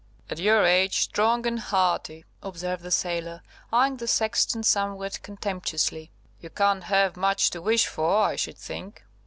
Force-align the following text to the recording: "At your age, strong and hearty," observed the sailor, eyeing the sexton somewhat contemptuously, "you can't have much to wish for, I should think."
"At 0.31 0.39
your 0.39 0.63
age, 0.65 0.97
strong 0.97 1.45
and 1.45 1.59
hearty," 1.59 2.25
observed 2.41 2.81
the 2.81 2.89
sailor, 2.89 3.43
eyeing 3.71 3.97
the 3.97 4.07
sexton 4.07 4.63
somewhat 4.63 5.21
contemptuously, 5.21 6.09
"you 6.39 6.49
can't 6.49 6.85
have 6.85 7.15
much 7.15 7.51
to 7.51 7.61
wish 7.61 7.85
for, 7.85 8.23
I 8.23 8.35
should 8.35 8.57
think." 8.57 9.03